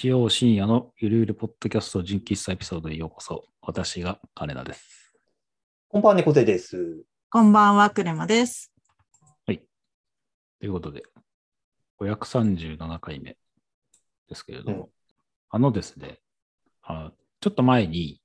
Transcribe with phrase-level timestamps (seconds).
[0.00, 3.44] 日曜深夜のゆるゆるポッドキャスト純喫茶エピソードへようこそ。
[3.60, 5.12] 私が金田です。
[5.88, 7.04] こんばんは、猫背です。
[7.28, 8.72] こんばんは、クレマです。
[9.44, 9.58] とい
[10.68, 11.02] うことで、
[12.00, 13.36] 537回目
[14.26, 14.88] ですけれども、うん
[15.50, 16.18] あのですね
[16.82, 18.22] あ、ちょっと前に、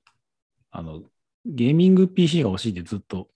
[0.70, 1.02] あの、
[1.44, 3.28] ゲーミング PC が欲しいってずっと、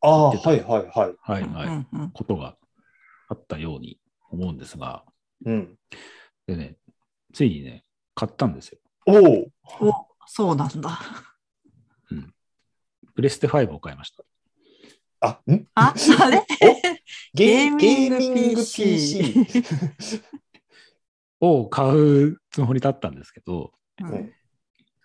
[0.00, 1.14] ああ、言ってたはいはいはい。
[1.20, 2.56] はいはい、うんうんことが
[3.28, 3.98] あったように
[4.30, 5.04] 思うんですが、
[5.44, 5.76] うん。
[6.46, 6.76] でね、
[7.34, 7.84] ついにね、
[8.14, 8.78] 買ったんですよ。
[9.06, 9.88] おお。
[9.90, 11.00] お、そうなんだ。
[13.14, 14.24] プレステ5を買いました。
[15.20, 15.66] あ、ん？
[15.74, 16.42] あ、あれ？
[17.34, 19.34] ゲーゲゲーミング PC。
[21.40, 24.32] を買うつもりだったんですけど、うん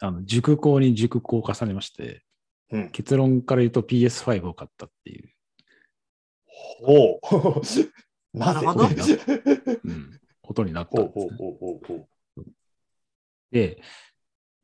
[0.01, 2.23] あの熟考に熟考を重ねまして、
[2.71, 2.89] うん。
[2.91, 5.29] 結論から言うと PS5 を買ったっていう、
[6.81, 7.61] おお。
[8.33, 8.55] なぜ？
[8.55, 8.85] なるほど
[9.83, 11.37] うんことになったほうんです、ね。
[11.37, 12.07] ほうほうほうほう。
[13.51, 13.81] で、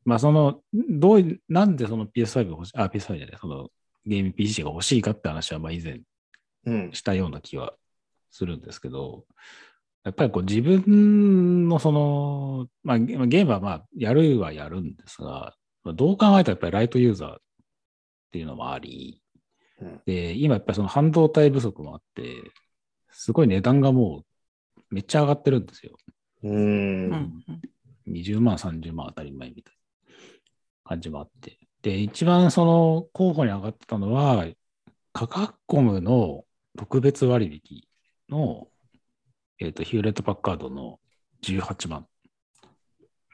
[0.04, 3.68] まあその、どうい、なんでその PS5 が欲しい、あ、PS5 じゃない、その
[4.04, 6.00] ゲーム PC が欲しいかって話はまあ以前
[6.66, 6.92] うん。
[6.92, 7.74] したような気は
[8.30, 9.24] するんですけど、
[10.04, 17.38] やっぱりこう自分のその、まあゲゲームはまあやるはやるんですが、まあどう考えたらやっぱりライトユーザーっ
[18.32, 19.22] ていうのもあり、
[19.80, 22.36] うんで、今やっぱりその半導体不足もあって、
[23.10, 24.22] すごい値段がも
[24.90, 25.96] うめっちゃ上がってるんですよ。
[26.42, 26.50] うー。
[26.50, 27.44] うんん
[28.06, 31.58] 20万、30万当たり前みたいな感じもあって。
[31.82, 34.46] で、一番その候補に上がってたのは、
[35.12, 36.44] カカコムの
[36.76, 37.82] 特別割引
[38.28, 38.68] の、
[39.58, 41.00] えっ、と、ヒューレット・パッカードの
[41.42, 42.06] 18万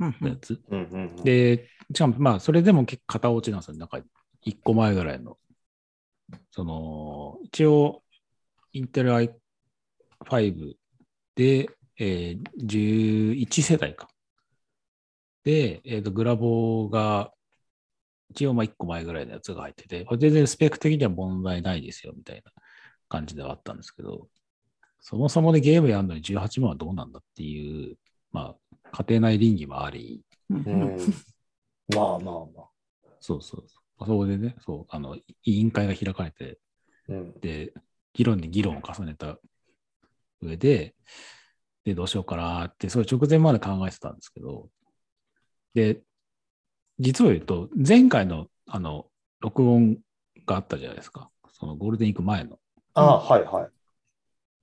[0.00, 0.60] うんのやつ。
[0.70, 1.24] うんうんうん。
[1.24, 3.76] で、しかもまあ、それでも結構型落ちなんですよ。
[3.76, 3.98] なんか、
[4.44, 5.38] 1個前ぐらいの。
[6.50, 8.02] その、一応、
[8.72, 10.74] インテル i5
[11.34, 11.68] で、
[11.98, 14.08] えー11世代か。
[15.44, 17.32] で、えっ、と、グラボが、
[18.30, 22.50] 一応まあ1個前ぐらいのやつが入ってて、全然スペック的には問題ないですよ、みたいな
[23.08, 24.28] 感じではあったんですけど、
[25.00, 27.96] そもそもでゲームやるのに18万はどうなんだっていう、
[28.30, 28.54] ま
[28.84, 30.96] あ、家庭内倫理もあり、うんうん。
[31.94, 32.68] まあまあまあ。
[33.20, 34.06] そうそうそう。
[34.06, 36.58] そこでね、そう、あの、委員会が開かれて、
[37.08, 37.40] うん。
[37.40, 37.72] で、
[38.14, 39.38] 議論に議論を重ねた
[40.40, 40.94] 上で、
[41.84, 44.68] で、どうしようかなって、それ直前まで考えてたんですけど、
[45.74, 46.02] で、
[46.98, 49.06] 実を言うと、前回の、あの、
[49.40, 49.98] 録音
[50.46, 51.30] があったじゃないですか。
[51.52, 52.58] そのゴールデンウィーク前の。
[52.94, 53.70] ああ、はいはい。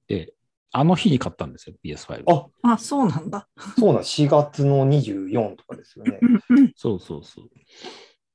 [0.07, 0.33] で、
[0.71, 2.23] あの日に買ったんですよ、PS5。
[2.27, 3.47] ああ、そうなんだ。
[3.77, 6.19] そうなん、4月の24とかですよね。
[6.49, 7.49] うんそうそうそう。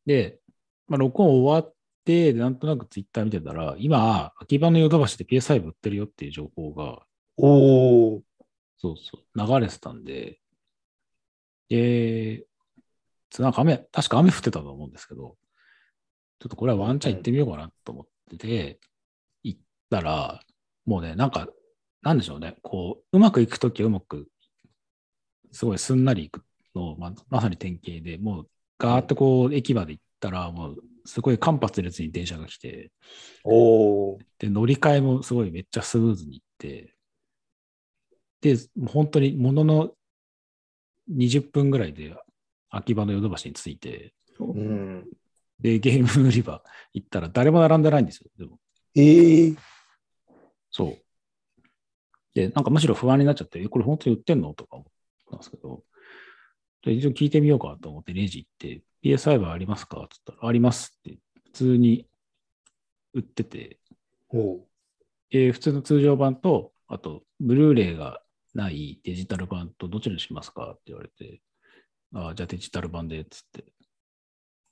[0.06, 0.40] で、
[0.88, 1.74] まあ、録音終わっ
[2.04, 7.06] て、でなんとなくツイッター見てたら、今、秋葉のヨドバシで PS5 売ってるよっていう情報が、
[7.38, 8.22] おお。
[8.76, 10.38] そうそう、流れてたんで、
[11.70, 12.46] で、つ
[13.42, 15.36] なんか雨、確か雨降ってたと思うんですけど、
[16.40, 18.80] ちょっとこれはワンチャン行ってみようかなと思ってて、
[19.42, 20.40] 行ったら、
[20.86, 21.48] もうね、なんか、
[22.02, 24.28] なんでしょうね、こう、うまくいくときはうまく、
[25.52, 26.44] すごいすんなりいく
[26.74, 32.92] の、ままさに典型で、もう、ガーッとこう、駅まで行ったら、もう、すごい間髪列に電車が来て、
[33.44, 34.18] おお。
[34.38, 36.94] で、乗り換えもすごいめっちゃスムーズにいって、
[38.40, 38.56] で、
[38.86, 39.94] 本当にものの
[41.10, 42.14] 20分ぐらいで
[42.76, 45.06] 秋葉のヨドバシに着いて、うん。
[45.60, 46.62] で、ゲーム売り場
[46.92, 48.30] 行ったら誰も並んでないんですよ。
[48.38, 48.58] でも、
[48.94, 49.54] ええ。
[50.70, 50.98] そう。
[52.34, 54.54] で、なんかむしろ不安になっちゃって、えこれ本当に売ってんの？
[54.54, 54.92] とか思っ
[55.30, 55.84] たんですけど、
[56.82, 59.98] で一応聞いてみようかと思ってレジ行って、PS5 ありますか？
[60.00, 62.06] って言ったら、ありますって、普通に
[63.14, 63.78] 売ってて。
[65.30, 68.20] えー普通の通常版と、あと、ブルーレイが
[68.52, 70.72] ないデジタル版とどちらにしますか？
[70.72, 71.40] って言われて、
[72.14, 73.64] あーじゃあデジタル版で、つって。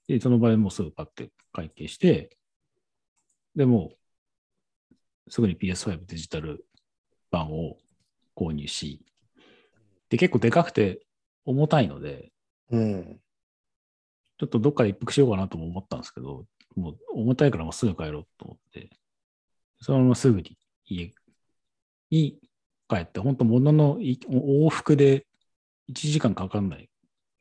[0.08, 2.36] で、その場合もうすぐパッて会計して、
[3.56, 3.92] でも
[5.26, 6.64] う、すぐに PS5 デジタル
[7.30, 7.76] 版を
[8.36, 9.04] 購入し、
[10.08, 11.00] で、結構でかくて
[11.44, 12.32] 重たいので、
[12.70, 13.20] うん。
[14.38, 16.46] ちょっとどっかで一服しようかなとも思ったんですけど、
[16.76, 18.90] もう重たいからもうすぐ帰ろうと思って、
[19.80, 20.56] そのまますぐに
[20.86, 21.12] 家
[22.10, 22.38] に
[22.88, 25.26] 帰って、本当もののい往復で
[25.88, 26.88] 1時間かかんない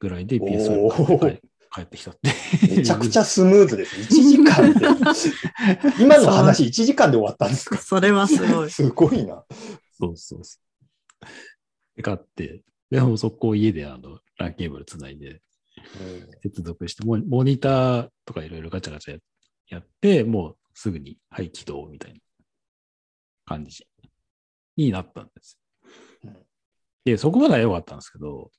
[0.01, 1.42] ぐらいで PS をおー帰
[1.74, 2.33] 帰ってきたって。
[2.75, 3.95] めちゃくちゃスムーズです。
[3.95, 4.86] 1時間で。
[6.03, 7.77] 今の話1時間で終わったんですか？
[7.77, 8.69] それはすごい。
[8.69, 9.45] すごいな。
[9.94, 10.57] そうそうそ
[11.21, 11.25] う。
[11.95, 15.42] で、買って、でも速攻家であの、ランケーブルつないで、
[16.42, 19.19] 接続して、モモニターとかいろいろガチャガチャ
[19.69, 22.19] やって、もうすぐに、はい、起動みたいな
[23.45, 23.88] 感じ
[24.75, 25.57] になったんです
[26.25, 26.38] うん。
[27.06, 28.51] で、そこまでは良かったんですけど、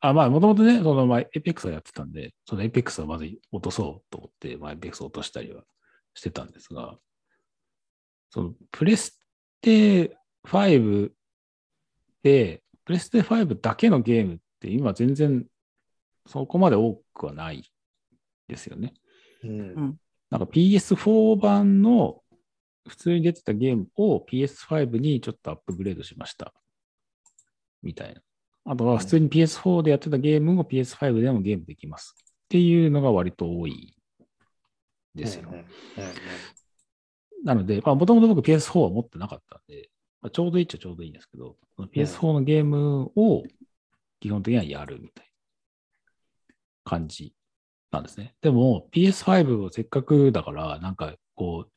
[0.00, 5.62] あ、まあ、もともとね、その、まあ、 Apex をやってたんで、その Apex をまず落とそうと思って、まあ、 Apex を落としたりは
[6.14, 6.98] してたんですが、
[8.30, 9.20] その、プレス
[9.60, 11.10] テ5
[12.22, 15.46] で、プレステ5だけのゲームって今全然
[16.26, 17.64] そこまで多くはない
[18.48, 18.94] ですよね。
[19.42, 19.96] うん。
[20.30, 22.22] なんか PS4 版の
[22.88, 26.52] 普通に出てたゲームを PS5 にちょっとアップグレードしました。
[27.82, 28.20] みたいな。
[28.66, 32.14] あとは普通に PS4 でやってたゲームを PS5 でもゲームできます。
[32.18, 33.96] っていうのが割と多い
[35.14, 35.52] ですよ
[37.44, 39.88] なので、まあ、もともと僕 PS4 は持ってなかったんで、
[40.20, 43.44] まあ、ちょうどいいっちゃちょうどいいんですけど、その PS4 のゲームを
[44.20, 45.26] 基本的にはやるみたい
[46.48, 46.54] な
[46.84, 47.34] 感じ
[47.90, 48.34] なんですね。
[48.42, 51.70] でも PS5 をせっかくだから、なんかこう、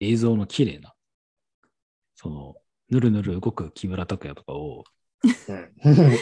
[0.00, 0.94] 映像の綺麗な、
[2.14, 2.56] その、
[2.88, 4.84] ぬるぬる動く木村拓哉とかを、
[5.84, 6.16] うん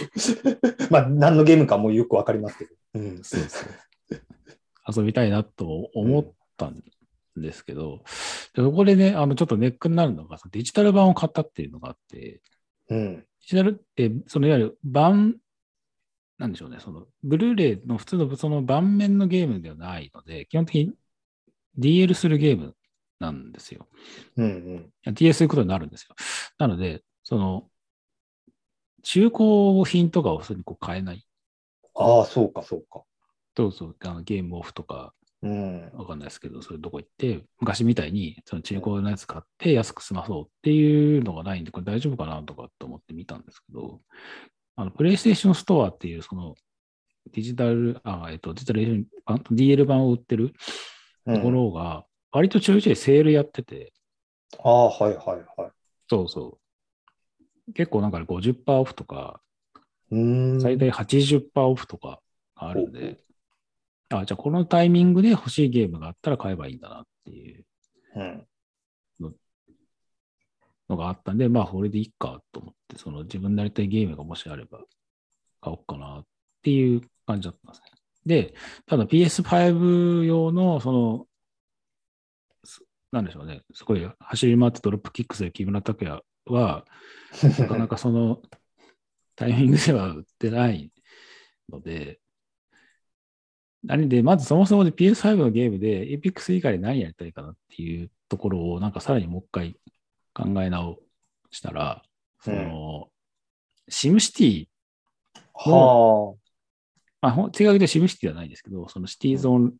[0.90, 2.70] まあ、何のゲームかもよくわかりますけど。
[2.94, 3.22] うん。
[3.22, 3.68] そうそう
[4.88, 6.82] 遊びたいなと思ったん
[7.36, 8.02] ですけど、
[8.54, 12.40] でそこでね、あの、ちょっとネックになるのが、デジタル版を買ったっていうのがあって、
[12.88, 13.16] うん。
[13.16, 15.36] デジタルって、そのいわゆる版、
[16.38, 20.94] なんでしょうね、その、ブルーレイの普通のその盤面のゲームではないので、基本的に
[21.78, 22.74] DL するゲーム
[23.18, 23.88] なんですよ。
[24.36, 25.12] うんうん。
[25.12, 26.14] DL することになるんですよ。
[26.58, 27.68] なので、その、
[29.02, 31.24] 中古品とかを普通にこう買えない。
[31.94, 33.02] ああ、そうか、そうか。
[33.56, 35.12] そうそう、あのゲームオフとか、
[35.42, 35.92] うん。
[35.92, 44.00] わかんないですけど、それどこ行って、昔みたいにその中古のやつ買って安く済まそうっていうのがないんで、これ大丈夫かなとかって思って見たんですけど、
[44.76, 46.54] あの、プレイステーションストアっていう、その、
[47.32, 50.52] デジタル、あ、えっと、デジタル版、DL 版を売ってる
[51.26, 53.92] ところが、割とちょいちょいセールやってて、
[54.62, 55.72] ああ、はいはいはい。
[56.08, 56.67] そうそう。
[57.74, 59.40] 結構なんか50%オフとか。
[60.10, 62.20] 最大80%オフとか
[62.56, 63.18] があるんで、
[64.10, 67.64] あ、じゃあこのタイミングで欲しいゲームがあったら買えばいいんだなっていう
[68.16, 68.46] うん。
[70.88, 74.78] のがあったんで、まあ、これでいいかと思って、その自分なりたいゲームがもしあれば
[75.60, 76.24] 買おうかなっ
[76.62, 77.90] ていう感じだったんですね。
[78.24, 78.54] で、
[78.86, 81.26] ただ PS5 用の、その、
[82.64, 82.82] す
[83.12, 86.22] なんでしょうね、すごい走り回ってドロップキックする木村拓哉
[86.54, 86.84] は、
[87.58, 88.42] なかなかその
[89.36, 90.90] タイミングでは売ってない
[91.70, 92.20] ので、
[93.84, 99.76] 何で、まずそもそもで PS5 のゲームで Apex 以外で何やりたいかなっていうところを、なんかさらにもう一回
[100.34, 100.98] 考え直
[101.50, 102.02] したら、
[102.40, 103.08] その、
[103.88, 104.68] シムシティ、
[105.54, 106.34] は
[107.20, 109.74] まあ、ほん違うけどシムシティではないんですけど、そのシティーン、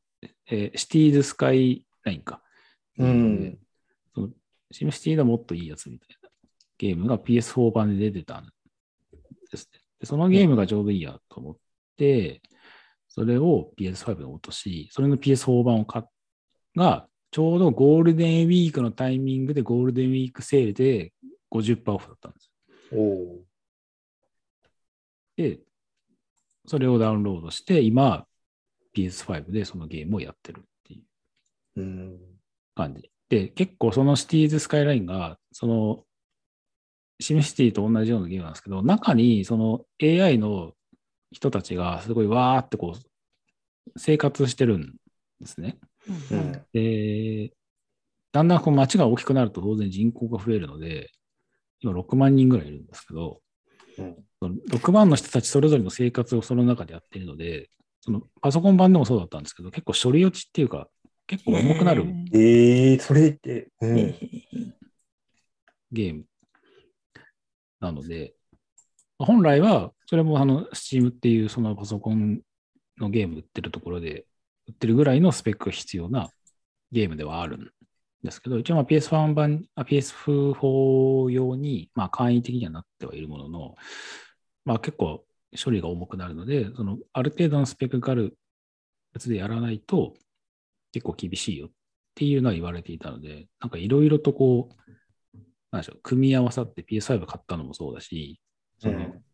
[0.51, 2.43] えーシティーズスカイラインか。
[2.99, 3.59] うん。
[4.15, 4.29] その
[4.73, 6.18] シムシティのもっといいやつみたいな
[6.79, 8.47] ゲームが PS4 版で出てたん
[9.51, 9.81] ですね。
[10.01, 11.57] でそのゲームがちょうどいいやと思っ
[11.97, 12.41] て、
[13.09, 16.05] それを PS5 に落とし、それの PS4 版を買っ
[16.79, 21.13] が、ちょうどゴールデンウィークのタイミングでゴールデンウィークセールで
[21.51, 22.51] 50%オフだったんです。
[22.93, 22.97] あ。
[22.97, 23.45] お
[25.37, 25.61] で、
[26.67, 28.27] それをダウンロードして、今、
[28.97, 31.03] PS5 でそのゲームをやってるってい
[31.77, 32.19] うーうん。
[32.75, 33.11] 感じ。
[33.29, 36.05] で、結構そのシティーズスカイラインが、その、
[37.21, 40.73] シムシティと同じようなゲームなんですけど、中にその AI の
[41.33, 44.95] 人たちがすごいわーってこう、生活してるん
[45.41, 45.79] ですね。
[46.31, 46.53] ううんん。
[46.73, 47.53] で、
[48.33, 51.11] だんだんこう街が大きくなると当然人口が増えるので、
[51.81, 53.41] 今6万人ぐらいいるんですけど、
[53.99, 57.71] うんその6万の人たちそれぞれの生活をその中でやっているので、
[58.01, 60.89] そのパソコン版でもそうだったんですけど、結構処理落ちっていうか、
[61.27, 64.15] 結構重くなるええそれって、うん。
[65.91, 66.25] ゲーム
[67.81, 68.35] なので、
[69.19, 72.41] 本来は、それもあの、Steam っていうそのパソコン
[72.99, 74.27] のゲーム売ってるところで、
[74.69, 76.31] 売ってるぐらいのスペックが必要な
[76.93, 77.71] ゲームではあるん
[78.23, 83.75] ですけど、一応 PS1 版、PS4 用に、まあ簡易的にはなってはいるものの、
[84.65, 85.25] まあ結構
[85.63, 88.37] 処理が重くなるので、そのある程度のスペックがある
[89.15, 90.15] やつでやらないと
[90.93, 91.71] 結構厳しいよっ
[92.15, 94.93] ていうのは言われていたので、なんかいろいろとこう、
[95.71, 98.41] なんでしょう、組み合わさって PS5 買ったのもそうだし、
[98.79, 99.25] その、うん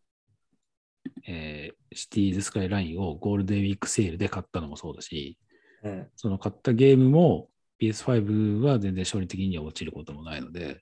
[1.27, 5.37] えーシティーズスカイラインをゴールデンウィークセールで買ったのもそうだし、
[5.83, 6.07] うん。
[6.15, 7.49] その買ったゲームも
[7.81, 10.81] PS5 は全然処理的には落ちることもないので、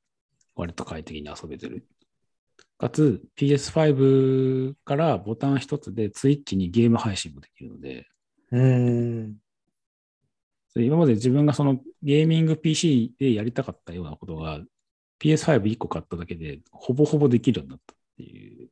[0.56, 1.88] 割と快適に遊べてる。
[2.78, 8.08] かつ、PS5 からボタン一つで Twitch にゲーム配信もできるので、
[8.52, 9.36] うん。
[10.76, 14.60] 今まで自分がそのゲーミング PC でやりたかったようなことが
[15.20, 18.70] PS51 個買っただけでほぼほぼできるようになったっていう。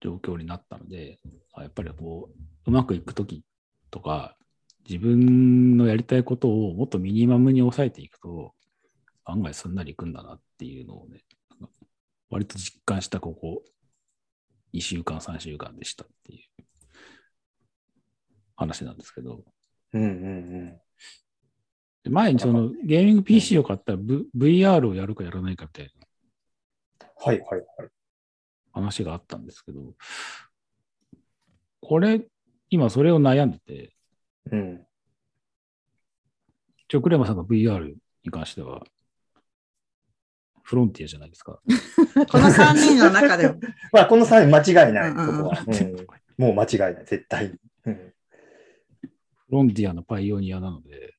[0.00, 1.18] 状況になったので、
[1.52, 3.42] あやっぱりこう、うまくいくとき
[3.90, 4.36] とか、
[4.88, 8.54] 自分のやりたいことをもっとミニマムに抑えていくと、
[9.24, 11.22] 案外すんなりいくんだなっていうのをね、
[12.30, 13.62] 割と実感したここ
[14.72, 16.64] 2週間、3週間でしたっていう
[18.56, 19.44] 話なんですけど、
[19.92, 20.80] うんうんで
[22.10, 25.98] 前にそのゲーミング PC を買ったら、v、VR をやるかやらないかみたいな
[27.20, 27.88] はいはいはい。
[28.72, 29.80] 話があったんですけど、
[31.80, 32.22] これ、
[32.70, 33.92] 今それを悩んでて、
[34.50, 34.86] うん。
[36.88, 38.84] 一応クレマさんが VR に関しては、
[40.62, 41.60] フロンティアじゃないですか。
[42.30, 43.58] この3人の中でも。
[43.92, 46.06] まあ、この3人間違いない、こは、うん
[46.38, 47.54] もう間違いない、絶対に。
[47.86, 48.14] うん
[49.48, 51.14] フロンティアのパイオニアなので、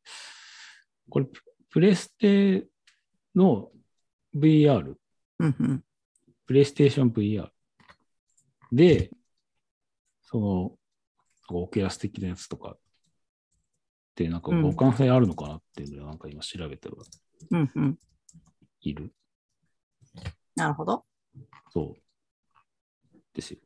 [1.10, 2.68] これ、ププレステ
[3.36, 3.70] の
[4.36, 4.96] VR、
[5.40, 5.84] うんうん。
[6.46, 7.50] プレイステーション VR
[8.72, 9.12] で、
[10.24, 10.76] その、
[11.52, 12.72] オケラス的なやつとか。
[12.72, 12.80] っ
[14.16, 14.76] て、なんかうん。
[14.76, 16.96] 互換性あるのかなっていうのをなんか今調べては。
[17.52, 18.00] うんうん。
[18.82, 19.14] いる。
[20.56, 21.06] なるほど。
[21.72, 23.12] そう。
[23.34, 23.60] ですよ。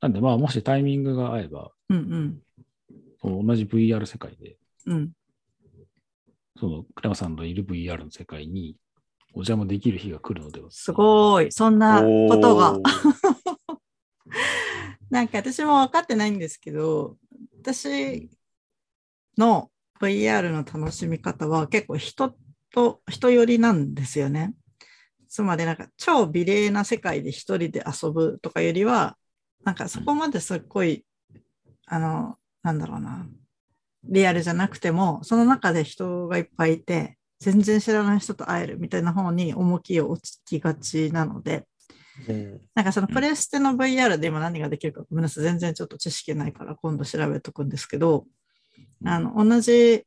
[0.00, 2.42] なんでまあ、もしタイミングが合えば、うん
[3.22, 3.44] うん。
[3.44, 4.56] 同じ VR 世界で、
[4.86, 5.12] うん
[6.58, 8.76] そのクレマさんのいる VR の世界に
[9.34, 10.70] お邪魔できる日が来るのでは。
[10.70, 11.50] すごい。
[11.50, 12.78] そんなことが
[15.10, 17.16] なんか私も分かってないんですけど、
[17.60, 18.30] 私
[19.36, 22.34] の VR の楽しみ方は結構人
[22.72, 24.54] と、人寄りなんですよね。
[25.28, 29.16] つまりなんか超美麗な世界で一人で遊ぶとかよりは、
[29.64, 31.04] なんかそこまですっごい、
[31.86, 33.26] あの、なんだろうな、
[34.12, 41.66] リアルじゃなくても、その中で人がいっぱいいて、全然知らない人と会えるみたいな方に重きを置きがちなので、
[42.28, 45.44] うんなんかそのプレステの VR で今何ができるかごめんなさい。
[45.44, 48.26] 全然ちょっと知識ないから今度調べとくんですけど、
[49.04, 50.04] あの、同じ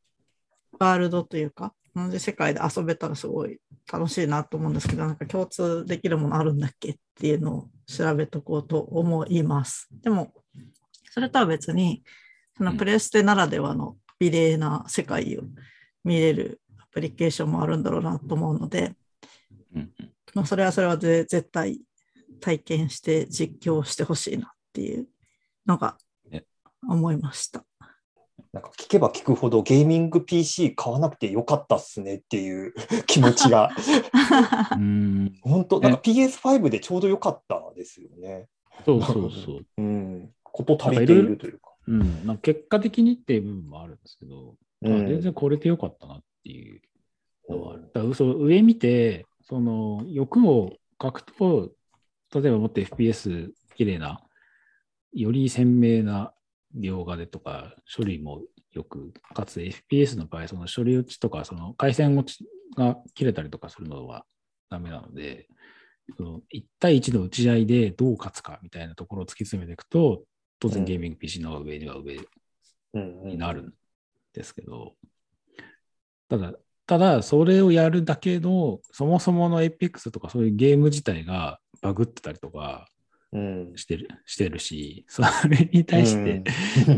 [0.79, 3.59] ワールドというか、同じ世界で遊べたらすごい
[3.91, 9.87] 楽しいなと思うんですけど、なんか共通できるものあるんだっけっていうのを調べとこうと思います。
[10.03, 10.31] でも、
[11.09, 12.03] それとは別に、
[12.57, 15.43] そのプレステならではの美麗な世界を
[16.03, 18.95] 見れるアプリケーションもあるんだろうなと思うので、
[19.75, 21.81] うんうんまあ、それはそれはぜ絶対
[22.39, 25.07] 体験して実況してほしいなっていう
[25.65, 25.97] のが
[26.29, 26.45] ね
[26.87, 27.65] 思いました。
[28.51, 32.73] なんか聞けば聞くほどゲーミング PC 買わなくてよかったっすねっていう
[33.05, 35.37] 気持ちが、 うーん。
[35.41, 38.47] 本当なんか PS5 でちょうどよかったですよね。
[38.85, 39.65] そうそうそう。
[39.77, 40.29] うん。
[40.43, 41.64] こと足りているというか。
[41.87, 42.25] うん。
[42.25, 46.81] なんか結果的にっていう部分もあるんですけど、あうん全然これでよかったなっていう
[47.49, 47.83] のはある。
[47.93, 51.71] だからそう上見て、その欲を書くと、
[52.33, 54.21] 例えばもっと FPS 綺麗な、
[55.13, 56.33] より鮮明な
[56.77, 58.41] 描画でとか、処理も
[58.73, 64.25] よく、かつ FPS の場合、その処理落ちとか、その回線落ちが切れたりとかするのは
[64.69, 65.47] ダメなので、
[66.17, 70.23] その1対1の打ち合いでどう勝つかみたいなところを突き詰めていくと、
[70.59, 72.17] 当然ゲーミング PC の方が上には上
[72.93, 73.73] になるん
[74.33, 74.95] ですけど、
[76.29, 76.53] ただ、
[76.87, 82.87] ただ、それをやるだけの、そもそもの Apex とかそういうゲーム自体がバグってたりとか
[83.35, 83.73] うん。
[83.75, 86.43] してるしてるし、それに対して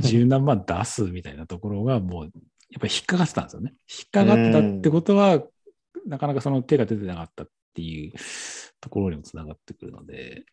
[0.02, 2.32] 十何万出すみたいなところがもう、やっ
[2.80, 3.74] ぱり引っかかってたんですよね。
[3.90, 5.42] 引っかかってたってことは、
[6.06, 8.14] なかなかその手が出てなかったっていう
[8.80, 10.46] ところにもつながってくるので、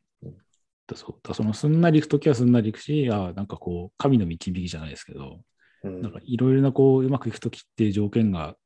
[0.87, 5.41] だそうだそのすんなり行くときはすんなり行くし、あなんかこう、神の導きじゃないですけど、
[5.83, 8.57] うんなんかいろいろなこう、うまくいくときって条件が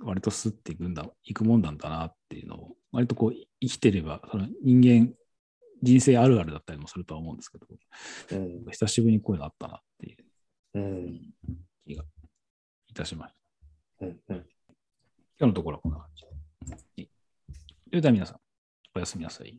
[0.00, 5.12] 割とスッていくんだ、いくもんなんだなっていうのを、割とこう、生きてれば、その人間、
[5.82, 7.66] 人生あるあるだったりもするとは思うんですけど、
[8.32, 10.16] うん久しぶりにこういうのあったなっていう
[10.74, 11.20] うん
[11.86, 12.04] 気が
[12.88, 13.34] いたしまし
[14.00, 14.06] た。
[14.06, 14.46] うんうん
[15.40, 16.24] 今日のところはこんな感じ。
[17.88, 18.40] それでは皆さん、
[18.96, 19.56] おやすみなさい。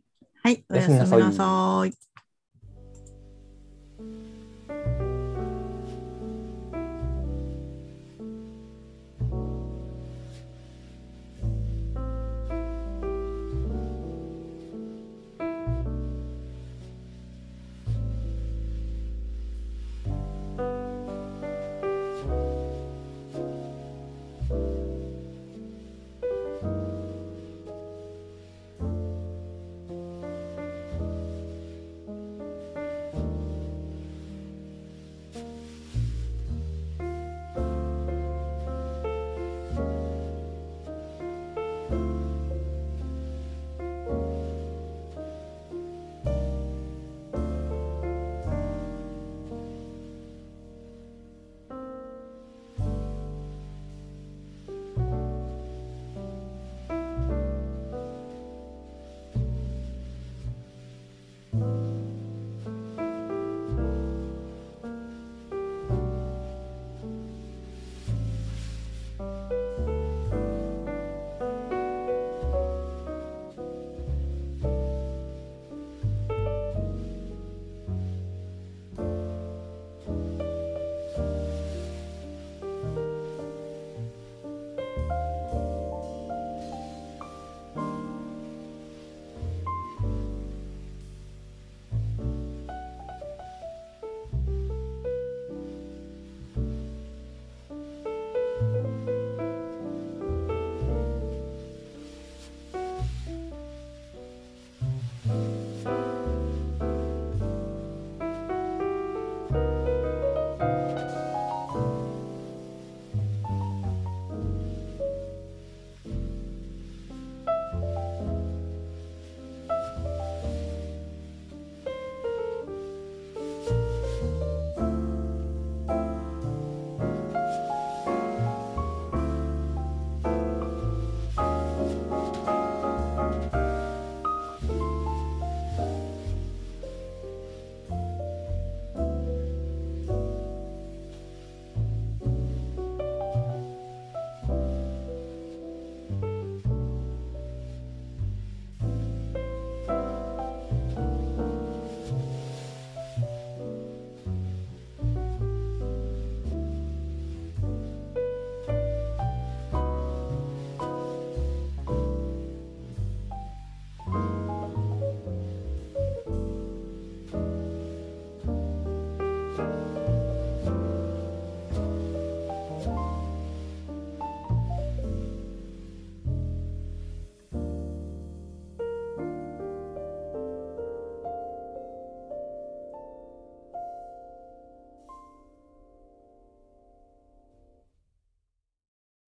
[0.50, 2.09] はい、おやすみなさい。